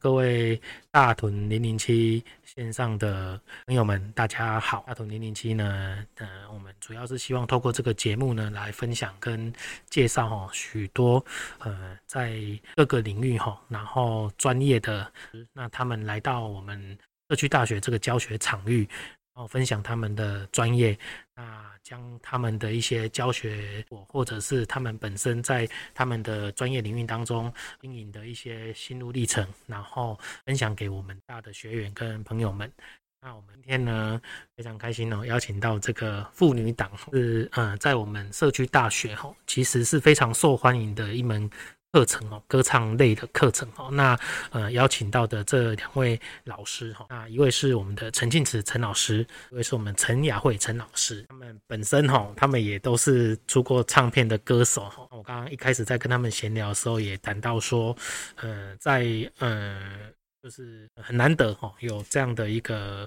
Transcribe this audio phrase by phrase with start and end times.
[0.00, 0.60] 各位
[0.90, 4.84] 大屯零零七线上的朋友们，大家好。
[4.86, 9.52] 大屯零零七呢，呃，我们主要是希望透过这个节目呢，来分享跟
[9.88, 11.24] 介绍哈许多
[11.60, 12.36] 呃在
[12.76, 15.10] 各个领域哈，然后专业的
[15.52, 18.88] 那他们来到我们社区大学这个教学场域。
[19.34, 20.96] 然后分享他们的专业，
[21.34, 32.70] 那将他们的一些教学，或者是他们本身在他们的专业领域当中经营的一些心路历程，然后分享给我们大的学员跟朋友们。
[33.24, 34.20] 那我们今天呢，
[34.56, 41.48] 非常开心哦，邀请到这个妇女党是呃，在我们社区大学吼，其实是非常受欢迎的一门。
[41.92, 44.18] 课程哦，歌唱类的课程哦，那
[44.50, 51.22] 呃邀请到的这两位老师哈，那一位是我们的陈静慈陈老师，一位是我们陈雅慧陈老师。
[51.28, 55.06] 他们本身哈，他们也都是出过唱片的歌手哈。
[55.10, 57.94] 我刚刚一开始在跟他们闲聊的时候，也谈到说，
[58.36, 60.10] 呃，在呃
[60.42, 63.06] 就是很难得哈，有这样的一个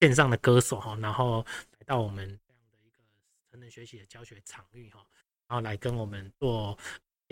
[0.00, 3.02] 线上的歌手哈，然后来到我们这样的一个
[3.50, 5.04] 成人学习的教学场域哈，
[5.48, 6.78] 然后来跟我们做。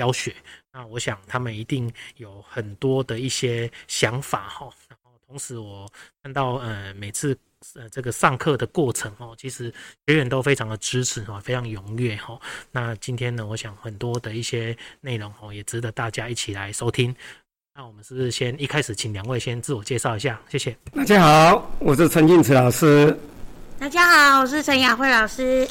[0.00, 0.34] 教学，
[0.72, 4.70] 那我想他们一定有很多的一些想法哈。
[4.88, 5.86] 然后同时我
[6.22, 7.36] 看到呃每次
[7.74, 9.70] 呃这个上课的过程哦，其实
[10.06, 12.40] 学员都非常的支持哈，非常踊跃哈。
[12.72, 17.14] 那今天呢，我想很多的一些内容哦，也值得大家一起来收听。
[17.74, 20.40] 那我们是不是先一开始请两位先自我介绍一下？
[20.48, 20.74] 谢谢。
[20.94, 23.14] 大家好，我是陈静慈老师。
[23.78, 25.68] 大家好，我是陈雅慧老师。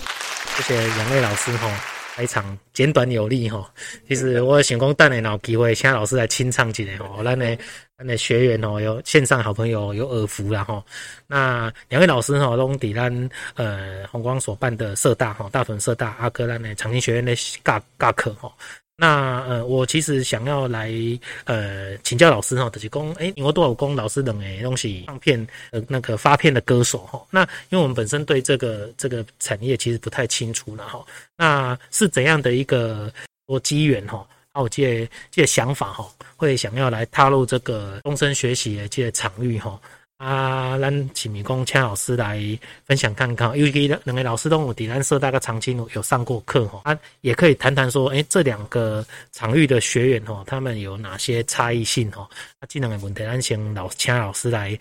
[0.58, 1.99] 谢谢两位老师哈。
[2.20, 3.72] 开场简短有力哈，
[4.06, 7.58] 其实我想讲等下有机会请老师来清唱一下吼，咱的
[7.98, 10.84] 咱的学员哦，有线上好朋友有耳福啦吼。
[11.28, 17.34] 那两位老师哈，拢伫咱呃红光所办的社大哈，大屯社大阿哥咱的长青学院的
[17.64, 18.52] 教教课哈。
[19.02, 20.92] 那呃，我其实想要来
[21.46, 27.26] 呃请教老师哈，就是讲，诶，因为多少公老师等诶东西唱片呃那个发片的歌手哈。
[27.30, 31.02] 那因为我们本身对这个这个产业其实不太清楚了哈。
[31.38, 33.10] 那是怎样的一个
[33.48, 34.28] 多机缘哈？
[34.52, 36.06] 还有这这想法哈，
[36.36, 39.80] 会想要来踏入这个终身学习的这个场域哈。
[40.20, 42.38] 啊，咱请米公请老师来
[42.84, 52.28] 分享看看，因为两个老师都有在咱社大概长期有上过课哈，啊，也可以谈谈说，诶、这两个场域的学员哈，他们有哪些差异性哈？
[52.60, 54.78] 啊，这两个问题，咱先老请老师来。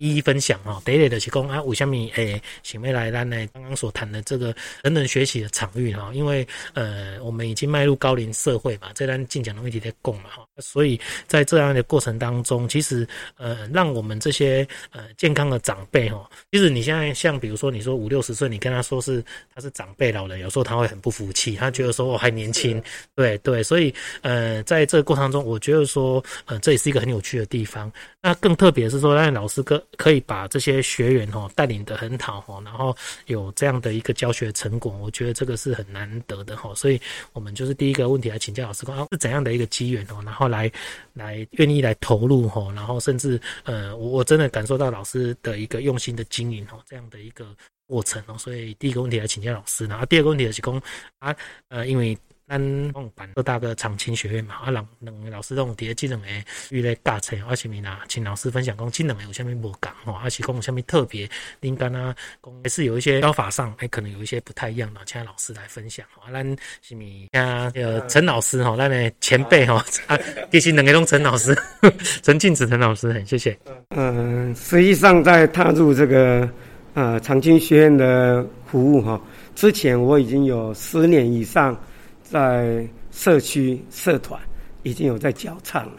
[0.00, 3.36] 一一分享哈，第一类的是讲啊，为什么诶，想要来咱呢？
[3.52, 4.46] 刚刚所谈的这个
[4.82, 13.06] 人人学习的场域哈，因为呃，我们已经迈入高龄社会嘛，这单进讲的问题在供嘛哈，所以在这样的过程当中，其实
[13.36, 19.22] 呃，让我们这些呃健康的长辈哈，其实你现在像比如说你说五六十岁，你跟他说是
[19.54, 22.82] 他是长辈老人，有时候他会很不服气，他觉得说我还年轻，
[23.14, 27.92] 对对，所以呃，在这个过程当中，我觉得说呃，这也是一个很有趣的地方。
[28.22, 32.96] 那更特别是说，让老师哥可以把这些学员哈带领得很好哈，然后
[33.26, 36.74] 有这样的一个教学成果，我觉得这个是很难得的哈。
[36.74, 37.00] 所以
[37.32, 40.70] 我们就是第一个问题来请教老师说，是怎样的一个机缘哦，然后来
[41.12, 47.46] 来愿意来投入哈，然后甚至呃，我我真的感受到老师的一个用心的经营哈，这样的一个
[47.86, 48.36] 过程哦。
[48.38, 50.82] 所以第一个问题来请教老师，然后第二个问题就是说
[51.18, 51.34] 啊
[51.68, 52.16] 呃，因为。
[52.50, 56.26] 咱共办各大个长青学院嘛，啊，两两个老师都有伫这两个
[56.70, 61.30] 与咧教册，而且咪啦，请老师分享讲，这两个有啥物无共吼，而且讲有啥物特别，
[61.60, 62.12] 应该呢，
[62.42, 66.04] 讲还是有一些教法上，还可能有一些不太一样的，请老师来分享。
[66.18, 69.76] 啊，咱是咪啊，呃，陈老师吼，咱的前辈吼，
[70.08, 70.18] 啊，
[70.50, 71.56] 其实两个拢陈老师，
[72.20, 73.56] 陈静子陈老师，很谢谢。
[73.90, 76.50] 嗯，实际上在踏入这个
[76.94, 79.22] 呃长青学院的服务哈，
[79.54, 81.80] 之前我已经有十年以上。
[82.30, 84.40] 在社区社团
[84.84, 85.94] 已经有在教唱了，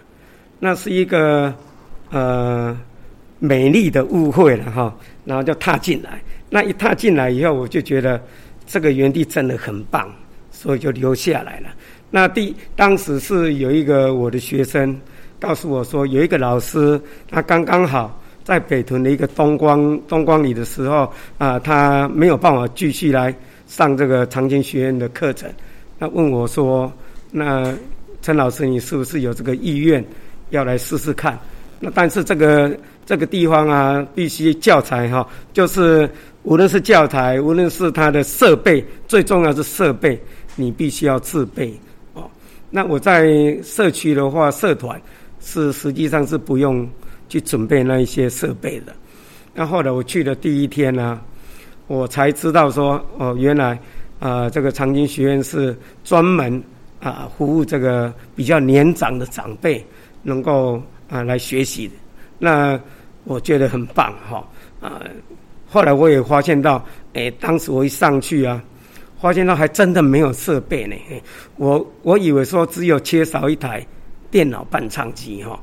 [0.59, 1.53] 那是一个
[2.09, 2.79] 呃
[3.38, 4.96] 美丽的误会了哈，
[5.26, 8.22] 然后就踏进来，那一踏进来以后，我就觉得
[8.66, 10.09] 这个园地真的很棒，
[10.52, 11.67] 所以就留下来了。
[12.09, 14.97] 那第当时是有一个我的学生
[15.38, 23.35] 告诉我说，有一个老师他刚刚好在北屯的一个东光东光里的时候啊、他没有办法继续来
[23.67, 25.52] 上这个长青学院的课程。
[26.02, 26.92] 他问我说
[27.30, 27.72] ：“那
[28.24, 30.03] 陈老师，你是不是有这个意愿
[30.50, 31.38] 要来试试看？
[31.80, 32.76] 那但是这个
[33.06, 36.09] 这个地方啊，必须教材哈，就是
[36.42, 40.20] 无论是教材，无论是它的设备，最重要是设备，
[40.56, 41.72] 你必须要自备
[42.16, 42.28] 哦。
[42.72, 45.00] 那我在社区的话，社团
[45.40, 46.90] 是实际上是不用
[47.30, 48.94] 去准备那一些设备的。
[49.54, 51.22] 那后来我去的第一天呢、
[51.86, 53.80] 我才知道说，哦，原来。”
[54.22, 56.64] 啊、呃，这个长青学院是专门
[57.00, 59.84] 啊、服务这个比较年长的长辈，
[60.22, 60.79] 能够
[61.09, 61.94] 啊来学习的，
[62.38, 62.79] 那
[63.23, 64.47] 我觉得很棒哈
[64.79, 65.02] 啊。
[65.68, 66.85] 后来我也发现到，
[67.16, 68.64] 哎，当时我一上去啊，
[69.20, 70.96] 发现到还真的没有设备呢。
[71.56, 73.84] 我我以为说只有缺少一台
[74.29, 75.59] 电脑伴唱机哈，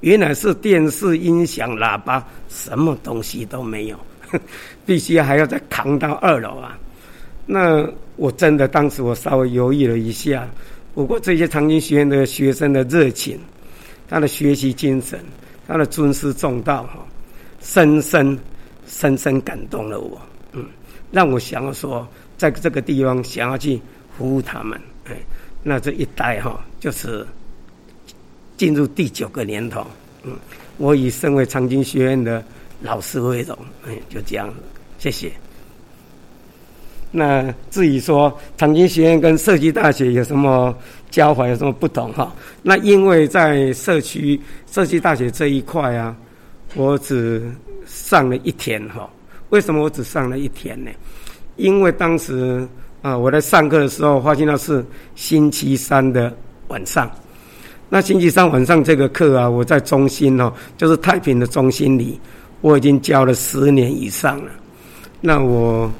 [0.00, 3.96] 原来是电视、音响、喇叭，什么东西都没有，
[4.84, 6.76] 必须还要再扛到二楼啊。
[7.52, 10.48] 那我真的当时我稍微犹豫了一下，
[10.94, 13.36] 不过这些长青学院的学生的热情，
[14.08, 15.18] 他的学习精神，
[15.66, 17.04] 他的尊师重道哈，
[17.60, 18.38] 深深
[18.86, 20.20] 深深感动了我，
[20.52, 20.64] 嗯，
[21.10, 22.06] 让我想要说，
[22.38, 23.80] 在这个地方想要去
[24.16, 25.16] 服务他们，哎，
[25.64, 27.26] 那这一待哈，就是
[28.56, 29.84] 进入第九个年头，
[30.22, 30.38] 嗯，
[30.78, 32.44] 我以身为长青学院的
[32.80, 33.58] 老师为荣，
[33.88, 34.54] 哎，就这样，
[35.00, 35.32] 谢谢。
[37.12, 40.72] 那至于说长青学院跟社区大学有什么
[41.10, 42.32] 交环，有什么不同哈？
[42.62, 44.40] 那因为在社区
[44.70, 46.14] 社区大学这一块啊，
[46.76, 47.42] 我只
[47.84, 49.10] 上了一天哈。
[49.48, 50.90] 为什么我只上了一天呢？
[51.56, 52.64] 因为当时
[53.02, 54.84] 啊，我在上课的时候发现到是
[55.16, 56.32] 星期三的
[56.68, 57.10] 晚上。
[57.88, 62.20] 那星期三晚上这个课啊，我在中心哦，就是太平的中心里，
[62.60, 64.52] 我已经教了十年以上了。
[65.20, 65.90] 那我。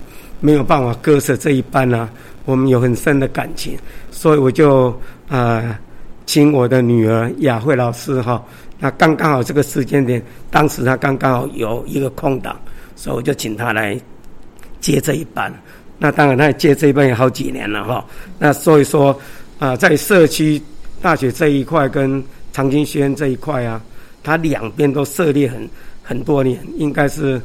[0.41, 2.09] 没有办法割舍这一班啊，
[2.45, 3.79] 我们有很深的感情，
[4.11, 4.89] 所以我就
[5.29, 5.79] 啊、呃，
[6.27, 8.43] 请我的女儿雅慧老师哈，
[8.79, 12.59] 那刚刚好这个时间点，当时她刚刚好有一个空档，
[12.97, 14.01] 所以我就请她来
[14.81, 15.53] 接这一班。
[15.99, 18.05] 那当然，她也接这一班也好几年了哈。
[18.39, 19.19] 那所以说
[19.59, 20.61] 啊、在社区
[21.03, 23.79] 大学这一块跟长青学院这一块啊，
[24.23, 25.69] 它两边都设立很
[26.03, 27.39] 很多年，应该是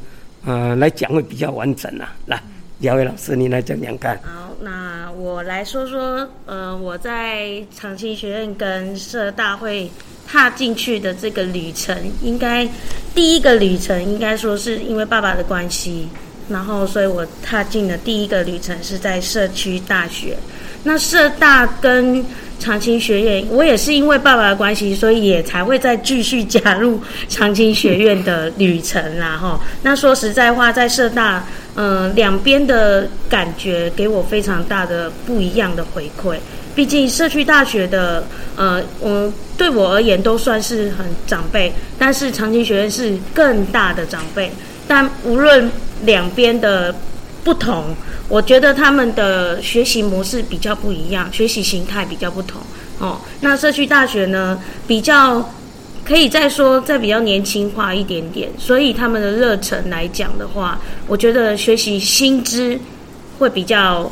[0.45, 2.41] 呃来讲会比较完整啊，来。
[2.79, 4.17] 姚伟老师，你来讲讲看。
[4.17, 9.89] 好，那我来说说，呃，我在长青学院跟社大会
[10.27, 12.67] 踏进去的这个旅程，应该
[13.13, 16.09] 第一个旅程应该说是因为爸爸的关系，
[16.49, 20.37] 然后所以我踏进的第一个旅程是在社区大学。
[20.83, 22.23] 那社大跟
[22.59, 29.35] 长青学院，我也是因为爸爸的关系，所以也才会再继续加入长青学院的旅程啦。
[29.35, 31.43] 哈，那说实在话，在社大，
[31.73, 36.37] 嗯、呃，两边的感觉给我非常大的不一样的回馈。
[36.75, 38.23] 毕竟社区大学的，
[38.55, 44.51] 呃，我对我而言都算是很长辈，但是长青学院是更大的长辈。
[44.87, 45.71] 但无论
[46.05, 46.95] 两边的
[47.43, 47.95] 不同。
[48.27, 52.59] 我觉得他们的学习模式比较不一样，学习形态比较不同
[52.97, 53.21] 哦。
[53.41, 55.47] 那社区大学呢，比较
[56.03, 62.79] 可以再说再比较年轻化一点点，所以他们的热忱来讲的话，我觉得学习新知
[63.37, 64.11] 会比较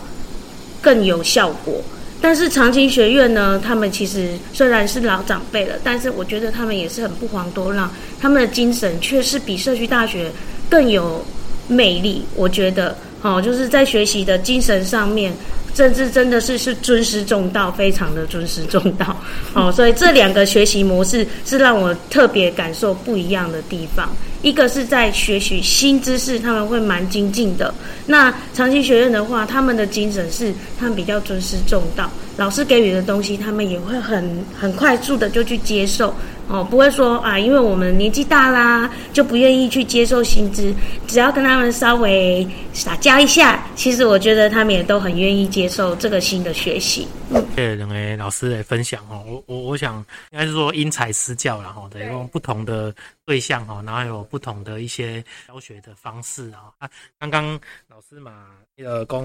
[0.79, 1.81] 更有效果。
[2.21, 7.91] 但是长青学院呢，他们其实虽然是老长辈了，但是我觉得他们也是很不遑多让，
[8.21, 10.31] 他们的精神却是比社区大学
[10.69, 11.25] 更有
[11.73, 12.23] 魅力。
[12.35, 12.95] 我觉得。
[13.25, 15.33] 哦，就是在学习的精神上面，
[15.73, 19.15] 甚至真的是是尊师重道，非常的尊师重道。
[19.53, 24.13] 哦，所以这两个学习模式是让我特别感受不一样的地方。
[24.41, 27.73] 一个是在学习新知识，他们会蛮精进的。
[28.05, 36.13] 那长青学院的话，他们的精神是他们比较尊师重道，老师给予的东西，他们也会很很快速的就去接受。
[36.49, 40.75] 哦，不会说啊，因为我们年纪大啦，就不愿意去接受新知。
[41.07, 47.07] 只要跟他们稍微撒娇一下，其实我觉得他们也都很愿意接受这个新的学习。
[47.29, 49.23] 嗯，谢谢两位老师的分享哦。
[49.25, 52.93] 我我我想应该是说因材施教然后对，用不同的
[53.25, 56.67] 对象哈，然后有不同的一些教学的方式啊。
[56.77, 58.31] 啊，刚刚老师嘛。
[58.75, 59.23] 那个讲，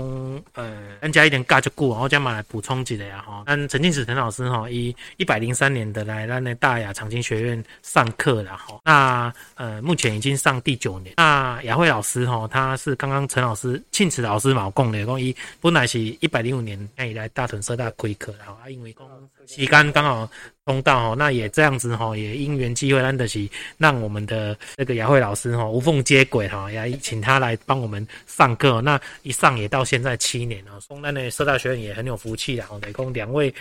[0.53, 3.43] 呃，咱加一点尬就过，然后再嘛来补充几个呀哈。
[3.47, 8.79] 但陈静子陈老师哈，以一百零三年的来咱的大雅长青学院上课了哈。
[8.85, 11.15] 那呃，目前已经上第九年。
[11.17, 19.07] 那雅慧老师哈，他是刚刚陈老师庆慈老师嘛讲的，讲伊本来是一百零五年那以来大屯社大开课，然后啊，因为讲
[19.47, 20.31] 时间刚好。
[20.69, 28.83] 通道哦，那也这样子哈，也因缘机会，让得起让我们的那个雅慧老师哈无缝接轨哈，也请他来帮我们上课。
[28.83, 33.53] 那一上也到现在七年了，松丹的社大学院也很有福气啦，来供两位。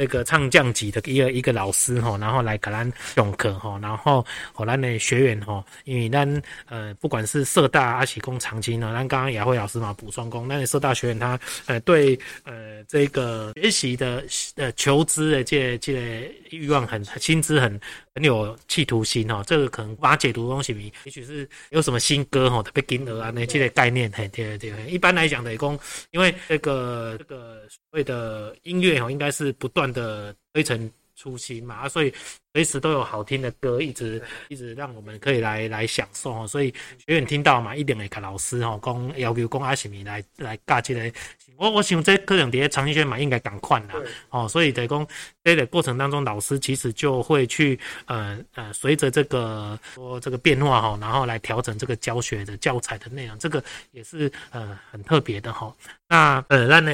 [0.00, 14.24] 那个唱将级的一个一个老师哈，然后来给咱上课哈，然后和咱的学员哈，因为咱呃不管是社大阿喜工长青呢，咱刚刚雅慧老师嘛补双工，那社大学员他呃对呃这个学习的
[14.56, 16.00] 呃求知的这这个
[16.48, 17.78] 欲望很薪资很
[18.14, 20.72] 很有企图心哈，这个可能把它解读的东西，
[21.04, 25.78] 也许是有什么新歌哈，特别金额啊那这类概念嘿，对对对，一般来讲的讲，
[26.10, 29.90] 因为这个这个所谓的音乐哈，应该是不断。
[29.90, 32.14] 的推陈出新嘛，所以
[32.52, 36.46] 随时都有好听的歌，一直一直让我们可以来来享受哦。
[36.46, 36.74] 所以
[37.06, 41.12] 学员听到嘛，一定会跟老师吼讲，要求讲阿什么来来教这个。
[41.56, 43.94] 我我想这可能在长期学院嘛，应该赶快啦。
[44.30, 45.06] 哦，所以在讲
[45.44, 55.72] 在这个过程当中，老师其实就会去呃呃，随着这个说这个变化哈，然后来调整这个教学的教材的内容，这个也是呃很特别的哈。
[56.08, 56.90] 那呃，咱呢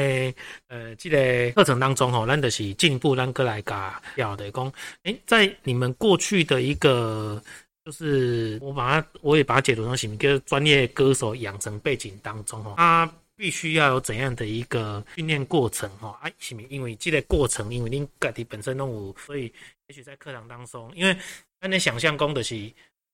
[0.66, 4.72] 呃，这个课程当中吼，咱就是进一步咱过来讲要的讲，
[5.04, 7.42] 诶，在你们过去的一个，
[7.84, 13.12] 就是我把它我也把它解读成什么，就是专业歌手养成背景当中哈，他。
[13.38, 16.18] 必须要有怎样的一个训练过程哈？
[16.22, 19.52] 啊，是因为这个过程，因为您个体本身都有，所以
[19.88, 21.14] 也许在课堂当中，因为
[21.60, 22.58] 那你想象功的是，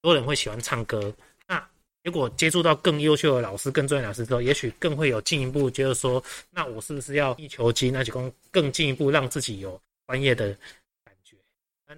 [0.01, 1.13] 多人会喜欢唱歌，
[1.49, 1.69] 那
[2.05, 6.23] 结果接触到更优秀的老师、更专业老师之后，也许更会有进一步，就是说，
[6.53, 10.57] 那我是不是要一求精，那就更更进一步让自己有专业的？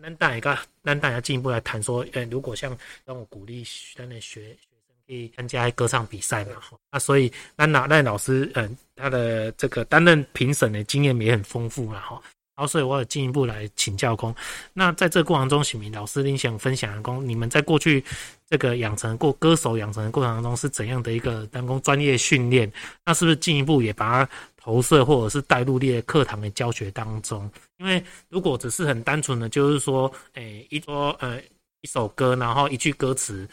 [0.01, 3.65] 那那大家，那大家进一步来谈说，呃，如果像让我鼓励
[3.97, 4.69] 在那学学生。
[5.07, 6.53] 可以参加歌唱比赛嘛？
[6.59, 12.19] 哈那所以那那那老师，嗯，他的这个担任评审的经验也很丰富了哈。
[12.57, 14.35] 然后所以我有进一步来请教公。
[14.73, 18.03] 那在这个过程中，许明老师，您想分享公，你们在过去
[18.49, 22.73] 这个养成过歌手养成的过程当中是怎样的一个当工专业训练？
[23.05, 24.31] 那是不是进一步也把它
[24.65, 27.51] 投射或者是带入列课堂的教学当中？
[27.77, 31.39] 因为如果只是很单纯的，就是说，诶，一说呃
[31.83, 33.47] 一首歌，然后一句歌词。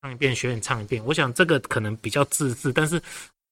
[0.00, 1.02] 唱一遍，学员唱一遍。
[1.06, 3.00] 我想这个可能比较自制，但是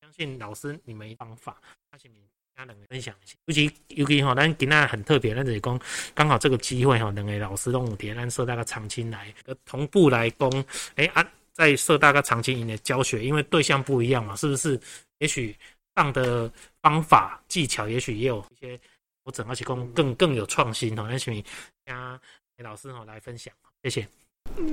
[0.02, 1.56] 相信老师你们方法，
[1.90, 2.18] 那请你
[2.54, 3.34] 家人分享一下。
[3.46, 5.80] 尤其尤其哈，咱今天很特别，咱就是讲
[6.14, 10.64] 刚好这个机会哈，两位老师都有点，咱设大个长青来同步来讲，
[10.96, 14.78] 哎啊，在社大个长青营的教学，因为对象不一样嘛，是不是？
[15.20, 15.56] 也许
[15.96, 18.78] 上的方法技巧，也许也有一些
[19.24, 21.06] 我整，而且更更更有创新哦。
[21.08, 21.42] 那请你
[21.86, 22.20] 家
[22.58, 24.06] 老师哦来分享，谢谢。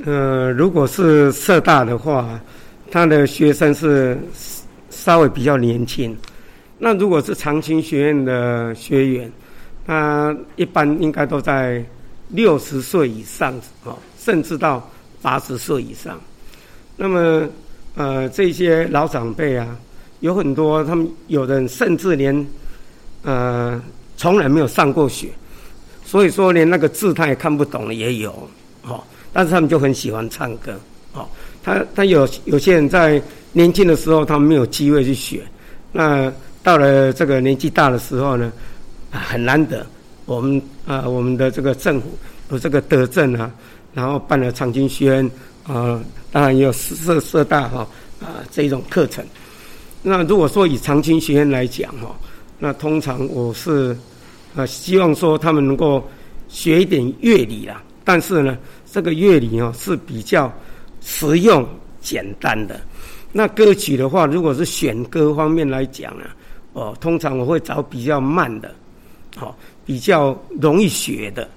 [0.06, 2.40] 呃，如果是社大的话，
[2.92, 4.18] 他的学生是
[4.90, 6.18] 稍微比较年轻。
[6.78, 9.32] 那如果是长青学院的学员，
[9.86, 11.84] 他一般应该都在
[12.30, 14.90] 六十岁以上，哦，甚至到
[15.22, 16.20] 八十岁以上。
[16.96, 17.48] 那么，
[17.96, 19.78] 呃，这些老长辈啊，
[20.20, 22.48] 有很多，他们有的人甚至连
[23.24, 23.82] 呃
[24.18, 25.30] 从来没有上过学，
[26.04, 28.32] 所以说连那个字他也看不懂的也有，
[28.84, 29.02] 哦。
[29.32, 30.78] 但是他们就很喜欢唱歌，
[31.14, 31.28] 哦，
[31.64, 33.22] 他他有有些人在
[33.54, 35.44] 年轻的时候他们没有机会去学，
[35.92, 36.34] 那
[36.64, 38.52] 到了这个年纪大的时候呢，
[39.12, 39.86] 啊，很难得，
[40.26, 42.08] 我们啊我们的这个政府
[42.50, 43.52] 有这个德政啊，
[43.94, 45.32] 然后办了长青学院
[45.64, 47.88] 啊，当然也有社社大哈
[48.20, 49.24] 啊这一种课程。
[50.02, 52.16] 那如果说以长青学院来讲哈，
[52.58, 53.96] 那通常我是
[54.56, 56.04] 啊希望说他们能够
[56.48, 58.58] 学一点乐理啦，但是呢。
[58.92, 60.52] 这个乐理哦是比较
[61.00, 61.64] 实用
[62.02, 62.82] 简单的。
[63.32, 66.26] 那歌曲的话，如果是选歌方面来讲呢，
[66.74, 68.74] 哦，通常我会找比较慢的，
[69.40, 69.54] 哦，
[69.86, 71.48] 比较容易学的。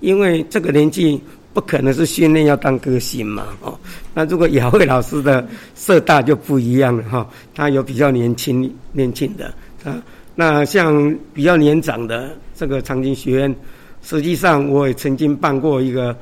[0.00, 1.20] 因为这个年纪
[1.52, 3.78] 不可能是训练要当歌星嘛，哦。
[4.14, 9.52] 那如果雅慧老师的社大就不一样了哈，他有比较年轻年轻的
[9.84, 10.02] 啊。
[10.34, 13.54] 那像比较年长的这个长青学院，
[14.02, 16.16] 实际上我也曾经办过一个。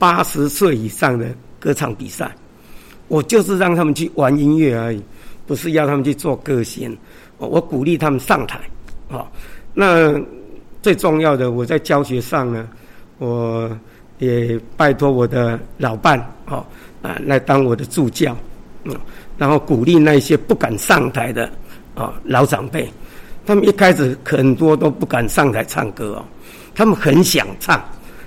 [0.00, 1.26] 八十岁以上的
[1.58, 2.32] 歌唱比赛，
[3.08, 5.02] 我就是让他们去玩音乐而已，
[5.44, 6.96] 不是要他们去做歌星。
[7.38, 8.60] 我鼓励他们上台，
[9.10, 9.26] 啊，
[9.74, 10.14] 那
[10.82, 12.68] 最重要的，我在教学上呢，
[13.18, 13.68] 我
[14.18, 16.64] 也拜托我的老伴，哦
[17.02, 18.36] 啊，来当我的助教，
[18.84, 18.94] 嗯，
[19.36, 21.50] 然后鼓励那些不敢上台的
[21.94, 22.88] 啊老长辈，
[23.46, 26.24] 他们一开始很多都不敢上台唱歌哦，
[26.74, 27.82] 他们很想唱。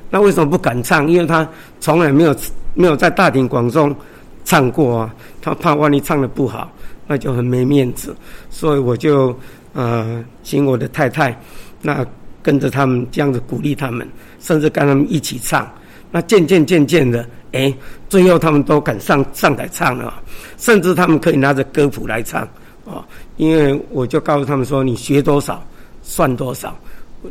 [0.10, 1.10] 那为什么不敢唱？
[1.10, 1.48] 因为他
[1.80, 2.36] 从来没有
[2.74, 3.96] 没有在大庭广众
[4.44, 6.70] 唱过啊，他怕万一唱的不好，
[7.08, 8.16] 那就很没面子。
[8.50, 9.34] 所以我就
[9.74, 11.38] 呃请我的太太，
[11.82, 12.06] 那
[12.42, 14.08] 跟着他们这样子鼓励他们，
[14.40, 15.70] 甚至跟他们一起唱。
[16.12, 17.74] 那渐渐渐渐的，哎，
[18.10, 20.22] 最后他们都敢上上台唱了，
[20.58, 22.42] 甚至他们可以拿着歌谱来唱
[22.86, 23.04] 啊。
[23.38, 25.66] 因为我就告诉他们说：“你学多少
[26.04, 26.78] 算多少，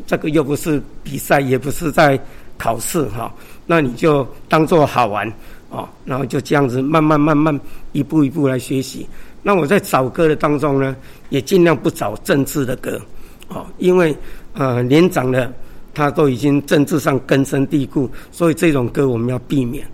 [0.06, 2.18] 这个又不是比赛，也不是在。”
[2.62, 3.34] 考试哈，
[3.64, 5.26] 那你就当做好玩
[5.70, 7.58] 哦，然后就这样子慢慢慢慢
[7.92, 9.08] 一步一步来学习。
[9.42, 10.94] 那我在找歌的当中呢，
[11.30, 13.00] 也尽量不找政治的歌
[13.49, 14.14] 哦，因为
[14.52, 15.50] 呃年长的
[15.92, 19.87] 他都已经政治上根深蒂固，所以这种歌我们要避免。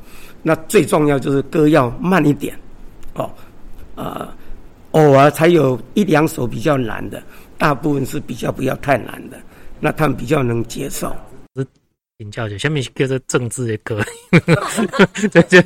[0.43, 2.57] 那最重要就是歌要慢一点
[3.15, 3.31] 哦，
[3.97, 4.29] 呃，
[4.93, 7.23] 偶尔才有一两首比较难的，
[7.59, 9.37] 大部分是比较不要太难的，
[9.81, 11.15] 那他们比较能接受。
[12.19, 14.03] 请教一下，下面叫做政治的歌，
[15.31, 15.63] 这 这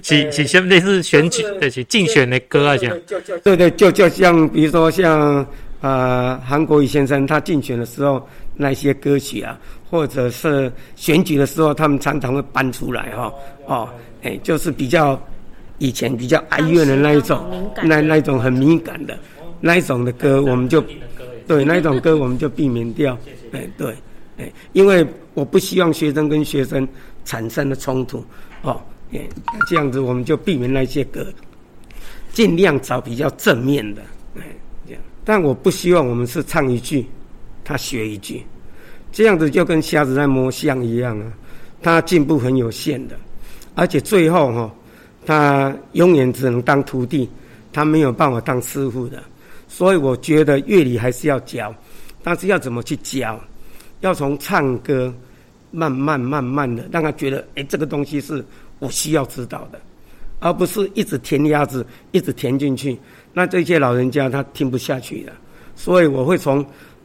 [0.00, 2.96] 是是什么类似选举，对，是竞选的歌啊，讲。
[3.42, 5.44] 对对，就就像比如说像
[5.80, 9.58] 呃韩国瑜先生他竞选的时候那些歌曲啊，
[9.90, 13.32] 或者是选举的时候，他们常常会搬出来哈
[13.66, 13.88] 哦，
[14.22, 15.20] 哎，就是比较
[15.78, 19.18] 以前比较哀怨的那一种，那那一种很敏感的
[19.60, 20.84] 那一种的歌，我们就
[21.46, 23.16] 对那一种歌我们就避免掉，
[23.52, 23.94] 哎对。
[24.72, 26.88] 因为我不希望学生跟学生
[27.24, 28.24] 产生的冲突，
[28.62, 28.80] 哦，
[29.68, 31.24] 这样子我们就避免那些歌，
[32.32, 34.02] 尽量找比较正面的，
[34.36, 34.42] 哎，
[34.84, 35.02] 这样。
[35.24, 37.06] 但我不希望我们是唱一句，
[37.64, 38.42] 他学一句，
[39.12, 41.32] 这样子就跟瞎子在摸象一样啊，
[41.82, 43.16] 他进步很有限的，
[43.74, 44.74] 而且最后哈，
[45.26, 47.28] 他永远只能当徒弟，
[47.72, 49.22] 他没有办法当师傅的。
[49.68, 51.74] 所以我觉得乐理还是要教，
[52.22, 53.40] 但是要怎么去教？
[54.00, 55.14] 要从唱歌，
[55.70, 58.44] 慢慢慢慢的让他觉得，哎、这个东西是
[58.80, 59.80] 我需要知道的，
[60.40, 62.98] 而不是一直填鸭子，一直填进去。
[63.32, 65.32] 那这些老人家他听不下去的，
[65.74, 66.62] 所以我会从，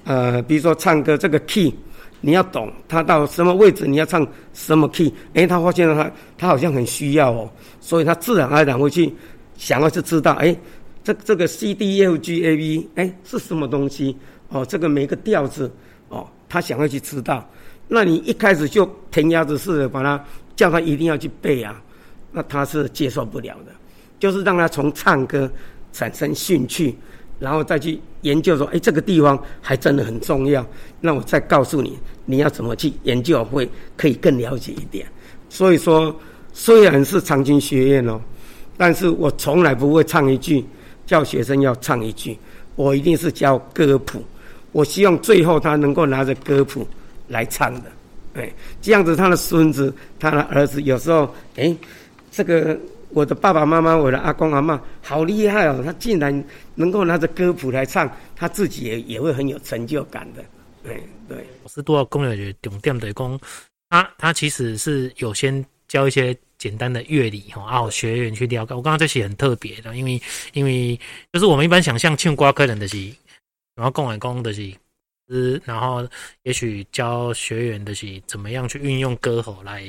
[0.08, 1.76] 呃，比如说唱歌这个 key，
[2.22, 5.14] 你要懂他到什么位置，你要唱什么 key。
[5.34, 9.14] 哎，他发现了他他好像很需要哦，所以他自然而然会去
[9.58, 10.56] 想要去知道，哎，
[11.04, 14.16] 这这个 C D F G A B，哎，是什么东西？
[14.48, 15.70] 哦，这个每个调子
[16.08, 16.26] 哦。
[16.50, 17.46] 他想要去知道，
[17.90, 20.24] 那你一开始就填鸭子似的把他
[20.56, 21.84] 叫他一定要去背啊，
[22.32, 23.74] 那他是接受不了的。
[24.18, 25.52] 就是让他从唱歌
[25.92, 26.96] 产生兴趣，
[27.40, 30.66] 然后再去研究说，哎，这个地方还真的很重要。
[31.00, 35.06] 那我再告诉你，你要怎么去研究会可以更了解一点。
[35.50, 36.16] 所以说，
[36.52, 38.20] 虽然是长青学院哦，
[38.76, 40.66] 但是我从来不会唱一句
[41.06, 42.38] 叫学生要唱一句，
[42.76, 44.24] 我一定是教歌谱。
[44.72, 46.86] 我希望最后他能够拿着歌谱
[47.28, 47.84] 来唱的，
[48.34, 51.76] 哎，这样子他的孙子、他的儿子有时候，哎，
[52.32, 52.78] 这个
[53.10, 56.44] 我的爸爸妈妈、我的阿公阿嬷好厉害哦，他竟然
[56.76, 60.44] 能够拿着歌谱来唱，他自己也也会很有成就感的，
[60.84, 61.46] 对对。
[61.64, 63.40] 我是多少公有就重点的工，
[63.90, 68.76] 他他其实是有先教一些简单的乐理哈，然后学员去了解。
[68.76, 70.22] 我刚刚这些很特别的，因为
[70.54, 71.00] 因为
[71.32, 72.98] 就是我们一般想象唱歌可能的是。
[73.76, 74.74] 然后共来共的是，
[75.66, 76.08] 然后
[76.44, 79.86] 也许教学员的是怎么样去运用歌喉来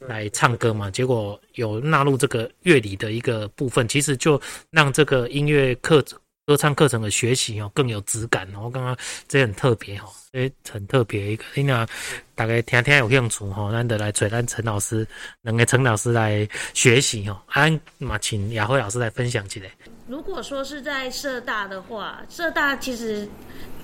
[0.00, 0.90] 来唱歌嘛。
[0.90, 6.04] 结果有纳入这个乐理的一个部分，其实就让这个音乐课
[6.44, 8.46] 歌唱课程的学习哦更有质感。
[8.50, 8.96] 然后刚刚
[9.28, 11.44] 这很特别哈，这很特别一个。
[11.62, 11.86] 那
[12.34, 15.06] 大概听听有兴趣哈，难得来找咱陈老师，
[15.42, 17.40] 两个陈老师来学习哦。
[17.46, 19.70] 安嘛请雅慧老师来分享起来。
[20.08, 23.26] 如果说是在社大的话，社大其实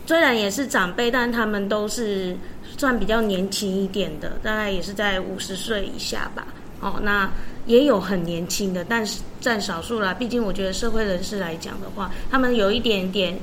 [0.09, 2.35] 虽然也是长辈，但他们都是
[2.79, 6.47] 算比较年轻一点的，大概也是在五十岁以下吧。
[6.81, 7.31] 哦，那
[7.67, 10.15] 也有很年轻的，但是占少数啦。
[10.15, 13.39] 毕竟我觉得社会人士来讲的话，他们有一点点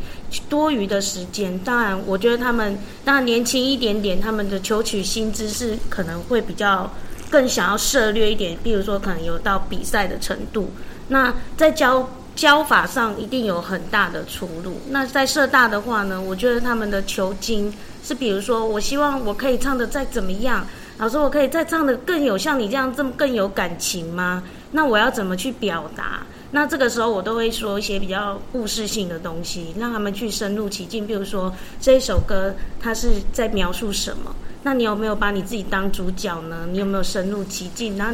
[0.50, 1.56] 多余的时间。
[1.60, 6.92] 当然，我觉得他们当然年轻一点点，他们的求取薪资是可能会比较
[7.30, 8.58] 更想要涉猎一点。
[8.64, 10.68] 比如说，可能有到比赛的程度。
[11.08, 12.10] 那在教。
[12.36, 14.80] 教法上一定有很大的出入。
[14.90, 20.68] 那在社大的话呢，我觉得他们的求精是，比如说，我希望我可以唱得再怎么样，
[20.98, 24.44] 老师，我可以再唱得更有像你这样这么更有感情吗？
[24.72, 26.26] 那我要怎么去表达？
[26.52, 31.08] 那这个时候我都会说一些比较故事性的东西，让他们去深入其境。
[31.08, 34.36] 比如说这一首歌它是在描述什么？
[34.62, 36.68] 那你有没有把你自己当主角呢？
[36.72, 37.98] 你有没有深入其境？
[37.98, 38.14] 那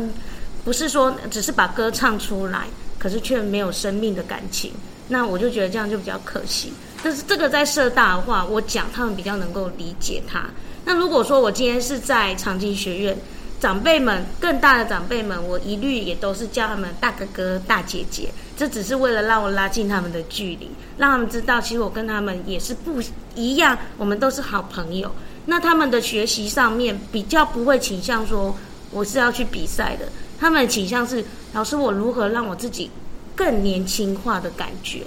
[0.63, 2.67] 不是说只是把歌唱出来。
[3.01, 4.71] 可是却没有生命的感情，
[5.07, 6.71] 那我就觉得这样就比较可惜。
[7.01, 10.45] 但是这个在社大的话，我讲他们比较能够理解他。
[10.85, 13.17] 那如果说我今天是在长青学院，
[13.59, 23.01] 长辈们更大的长辈们，我一律也都是叫他们大哥哥、大姐姐，这只是为了让我拉近他们的距离，让他们知道其实我跟他们也是不
[23.33, 25.11] 一样，我们都是好朋友。
[25.43, 28.55] 那他们的学习上面比较不会倾向说
[28.91, 30.05] 我是要去比赛的。
[30.41, 31.23] 他们的倾向是，
[31.53, 32.89] 老师，我如何让我自己
[33.35, 35.03] 更年轻化的感觉？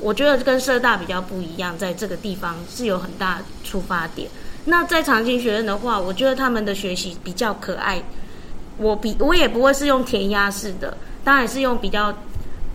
[0.00, 4.28] 我觉得跟社大比较不一样，在这个地方是有很大出发点。
[4.64, 8.02] 那在长青学院的话，我觉得他们的学习比较可爱。
[8.76, 12.12] 我比我也不会是用填鸭式的，当然是用比较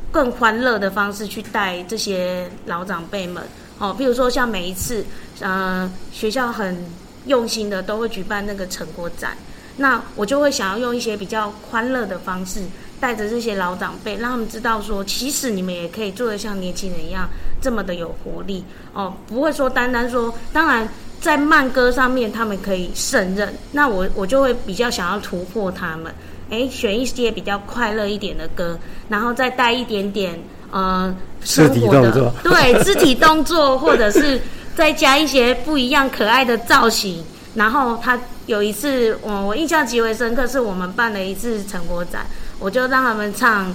[0.10, 3.44] 更欢乐的方式去带这些老长辈们。
[3.80, 5.04] 哦，譬如说像每一次，
[5.42, 6.86] 呃，学校很
[7.26, 9.36] 用心的都会举办那个成果展。
[9.78, 12.62] 那我就会想要用一些比较欢乐的方式，
[13.00, 17.30] 带着这些老长辈，让他们知道说，其实你们也可以做得像年轻人一样
[17.62, 18.64] 这么的有活力
[18.94, 20.88] 哦，不会说单单说，当然
[21.22, 26.14] 在慢歌上面他们可以胜任，那我我就会比较想要突破他们，
[26.50, 30.40] 诶，选一些比较快乐一点的歌，然后再带一点点
[30.72, 34.42] 呃生活的，对，肢体动作，或者是
[34.76, 37.24] 再加一些不一样可爱的造型。
[37.56, 42.26] 然后他有一次，我我印象极为深刻，是我们办了一次成果展，
[42.60, 43.70] 我就让他们唱《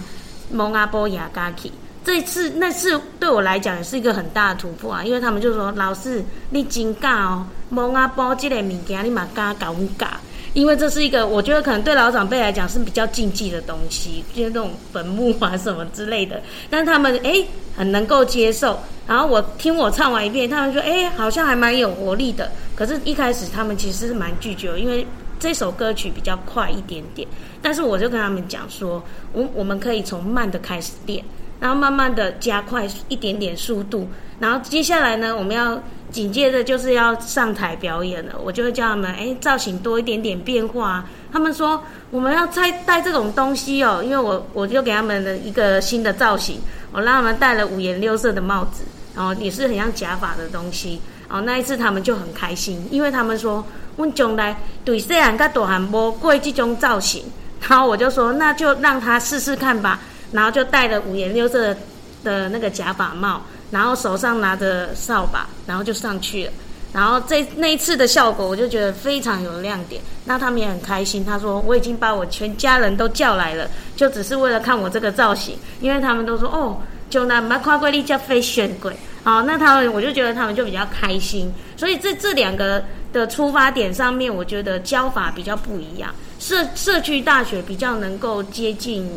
[0.50, 1.68] 蒙阿波雅嘎奇》。
[2.04, 10.18] 这次那次对我来讲也是一个很大的突破啊，因为他们就说：“老师，你真敢哦，蒙阿波这个物件你嘛敢搞唔嘎？
[10.54, 16.40] 因为这是一个我觉得可能对老长辈来讲是比较禁忌的东西，就是那种坟墓啊什么之类的。
[16.68, 17.44] 但他们哎
[17.76, 18.78] 很能够接受。
[19.06, 22.50] 然后我听我唱完一遍，他们说：哎，好像还蛮有活力的。
[22.76, 25.06] 可是，一开始他们其实是蛮拒绝，因为
[25.40, 27.26] 这首歌曲比较快一点点。
[27.60, 31.24] 但是我就跟他们讲说，我我们可以从慢的开始练。
[31.58, 34.08] 然后慢慢的加快一点点速度，
[34.40, 35.80] 然后接下来呢，我们要
[36.12, 38.34] 紧接着就是要上台表演了。
[38.44, 41.04] 我就会叫他们，哎，造型多一点点变化。
[41.32, 46.60] 他们说我们要再带这种东西哦，因为我我就给他们的一个新的造型，
[46.92, 48.84] 我让他们戴了五颜六色的帽子，
[49.16, 51.00] 然后也是很像假发的东西。
[51.28, 53.64] 然后那一次他们就很开心，因为他们说
[53.96, 57.24] 我将来对细汉跟大汉无过这种造型。
[57.66, 59.98] 然后我就说那就让他试试看吧。
[60.32, 61.76] 然后就戴了五颜六色
[62.24, 63.42] 的那个假发帽，
[63.72, 66.52] 然后手上拿着扫把，然后就上去了。
[66.92, 70.00] 然后这那一次的效果，我就觉得非常有亮点。
[70.26, 76.76] 那他们也很开心，他说我已经把我全家人都叫来了，就只是为了看我这个造型，因为他们都说哦，
[77.08, 78.94] 就那马跨贵丽叫飞旋鬼。
[79.24, 81.50] 好，那他们我就觉得他们就比较开心。
[81.74, 86.14] 所以这这两个的出发点上面，我觉得教法比较不一样。
[86.38, 89.10] 社社区大学比较能够接近。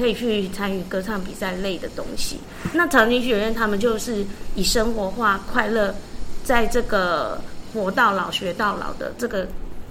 [0.00, 2.38] 可以去参与歌唱比赛类的东西。
[2.72, 5.94] 那长青学院他们就是以生活化、快乐，
[6.42, 7.38] 在这个
[7.70, 9.46] 活到老学到老的这个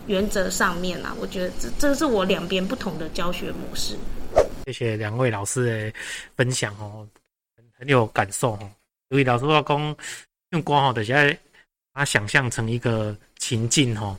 [0.07, 3.95] 原则上面啊，我觉得这这是我两边不同的教学模式。
[4.65, 5.99] 谢谢两位老师的
[6.35, 7.07] 分享哦，
[7.55, 8.71] 很很有感受哦。
[9.09, 9.95] 有位老师话讲
[10.49, 11.31] 用光好的现在
[11.93, 14.17] 把它想象成一个情境哈，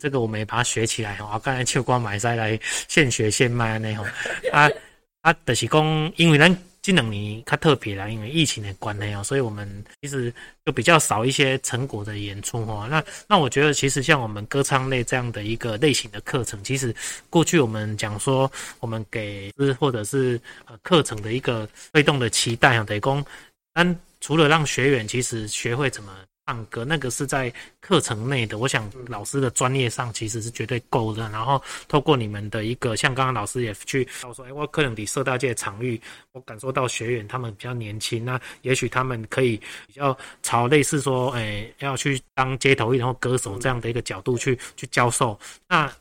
[0.00, 1.38] 这个我们也把它学起来哈。
[1.44, 4.04] 刚才秋光买菜来现学现卖那哈
[4.52, 4.68] 啊。
[5.28, 10.32] 啊，就是讲，因为咱这两年较特别啦，因为疫情的关系哦，所以我们其实
[10.64, 12.86] 就比较少一些成果的演出哦。
[12.88, 16.94] 那那我觉得，其实像我们歌唱类这样的一个类型的课程，其实
[17.28, 23.22] 过去我们讲说，我们给是或者是呃课程的一个推动的期待啊，等于讲，
[23.74, 26.10] 但除了让学员其实学会怎么。
[26.48, 31.28] 唱歌那个是在课程内的，我想老师的专业上其实是绝对够的。
[31.28, 36.00] 然后透过你们的一个，像刚刚老师也去说，哎，我可能比社大界场域，
[36.32, 45.38] 我感受到学员他们比较年轻，那也许他们可以比较朝类似说，哎，要去当街头艺人或歌手这样的一个角度去去教授。
[45.68, 45.92] 那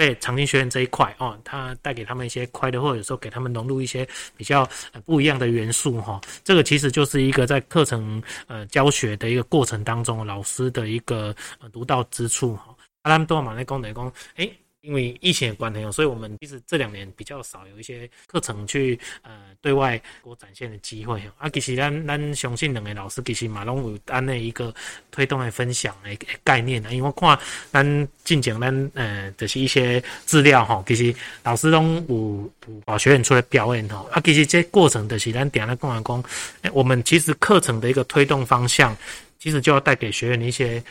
[0.00, 4.66] 对长青学院这一块哦，他带给他们一些快乐，或者说给他们融入一些比较
[5.04, 6.18] 不一样的元素哈。
[6.42, 11.36] 这个其实就是一个在课程呃教学的一个过程当中，老师的一个
[11.70, 12.74] 独到之处哈。
[13.02, 14.50] 阿兰多马内功能功，诶。
[14.82, 21.20] 因为疫情的关系，所以我们其实这两年比较少有一些课程去呃对外国展现的机会。
[21.36, 24.74] 啊，其实咱咱相信两个老师其实马龙有安那一个
[25.10, 26.90] 推动的分享的概念啊。
[26.90, 27.38] 因为我看
[27.70, 34.06] 咱进讲咱呃就是一些资料哈，其实老师都有有把学员出来表演哈。
[34.10, 36.24] 啊，其实这过程就是咱点了讲完讲，
[36.72, 38.96] 我们其实课程的一个推动方向，
[39.38, 40.82] 其实就要带给学员一些。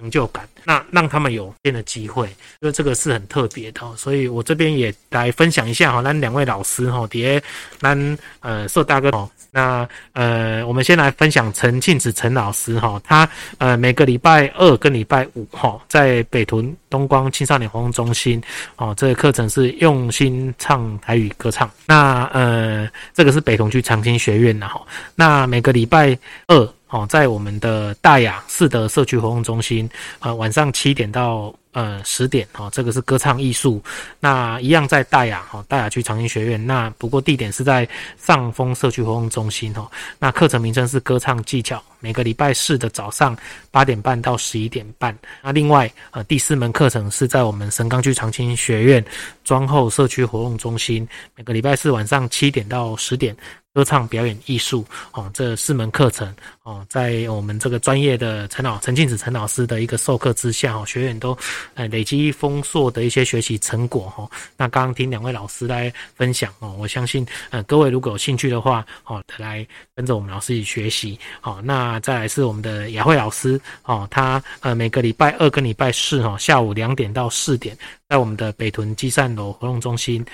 [0.00, 2.26] 成就感，那让他们有变的机会，
[2.60, 7.42] 因为这个是很特别的，所以我这边也来分享一下哈，那两位老师哈，底下
[7.80, 18.42] 那呃硕大哥哦，那呃我们先来分享陈庆子陈老师哈，他呃每个礼拜二跟礼拜五哈，在北屯东光青少年活动中心
[18.76, 24.82] 哦，这个课程是用心唱台语歌唱，那呃这个是北屯区长青学院的哈，
[25.14, 26.68] 那每个礼拜二。
[26.92, 33.80] 哦，在我们的大雅四德社区活动中心，呃，晚上七点到呃十点，哦，这个是歌唱艺术，
[34.18, 43.36] 那一样在大雅，哈，大雅区长青学院，那不过地点是在上峰社区活动中心，哦，那课程名称是歌唱技巧，每个礼拜四的早上
[43.70, 49.04] 八点半到十一点半，那另外，呃，第四门课程是在我们神冈区长青学院
[49.44, 53.36] 庄后社区活动中心，每个礼拜四晚上七点到十点。
[53.72, 61.38] 歌唱表演艺术哦，这四门课程哦，在我们这个专业的陈老陈静子陈老师的一个授课之下，哦，学员都
[61.74, 64.28] 呃累积丰硕的一些学习成果哈。
[64.56, 71.62] 那刚刚听两位老师来分享哦，我相信呃各位如果有兴趣的话哦，来跟着我们老师一起学习哦。
[71.64, 77.78] 那再来是我们的雅慧老师哦，他呃每个礼拜二跟礼拜四哦下午两点到四点，
[78.08, 80.26] 在我们的北屯积善楼活动中心。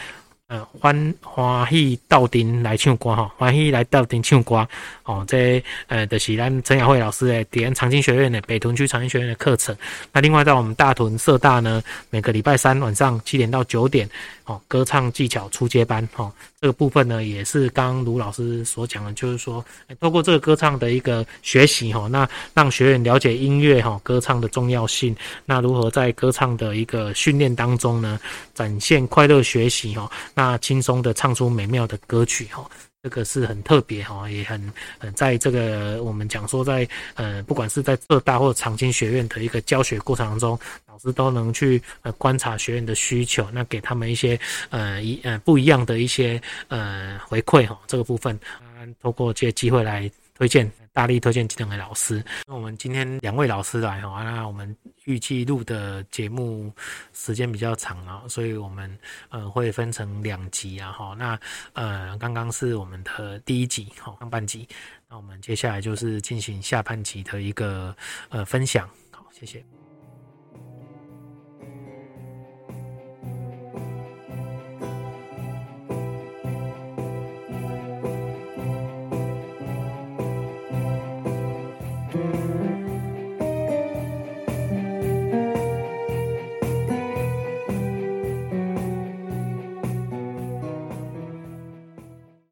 [0.49, 4.67] 呃，欢欢喜到庭来唱歌哈，欢喜来到庭唱歌
[5.03, 5.25] 哦。
[5.27, 9.77] 这呃，就是咱陈雅慧老师的点长青学院的北屯区长青学院的课程。
[10.13, 14.09] 那另外在我们大屯社大呢，每个礼拜三晚上七点到九点
[14.45, 16.33] 哦，歌唱技巧初阶班哦。
[16.59, 19.63] 这个部分呢，也是刚卢老师所讲的，就是说，
[20.01, 25.15] 透过这个歌唱的一个学习哈，那让学员了解音乐哈，歌唱的重要性。
[25.45, 28.19] 那如何在歌唱的一个训练当中呢，
[28.55, 30.11] 展现快乐学习哈？
[30.35, 32.65] 那轻松的唱出美妙的歌曲哈，
[33.07, 34.61] 这个是很特别哈，也很
[34.99, 44.37] 很在这个我们讲说在呃，不管是在浙大或长青学院的一个教学过程当中，老师都能去呃观察学院的需求，那给他们一些
[44.71, 48.37] 呃一呃不一样的一些呃回馈哈，这个部分，
[49.01, 50.69] 通过这些机会来推荐。
[50.97, 52.25] 大力推荐这两位老师。
[52.47, 56.73] 那我们今天两位老师来哈，那我们预计录的节目
[57.13, 61.15] 时间比较长啊，所以我们呃会分成两集啊哈。
[61.19, 61.39] 那
[61.75, 64.67] 呃刚刚是我们的第一集哈，上半集。
[65.07, 67.95] 那我们接下来就是进行下半集的一个
[68.31, 68.89] 呃分享。
[69.11, 69.63] 好，谢谢。